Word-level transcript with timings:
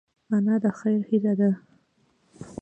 انا 0.37 0.55
د 0.63 0.65
خیر 0.79 0.99
هیله 1.09 1.33
لري 1.39 1.57